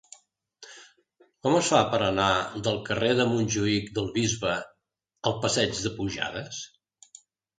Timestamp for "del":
2.67-2.79, 3.97-4.09